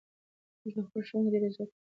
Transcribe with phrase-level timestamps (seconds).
[0.61, 1.79] موږ د خپلو ښوونکو ډېر عزت کوو.